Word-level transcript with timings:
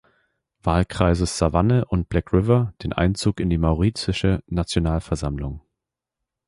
Wahlkreises 0.63 1.37
(Savanne 1.37 1.85
und 1.85 2.09
Black 2.09 2.33
River) 2.33 2.73
den 2.81 2.91
Einzug 2.91 3.39
in 3.39 3.51
die 3.51 3.59
mauritische 3.59 4.43
Nationalversammlung. 4.47 5.61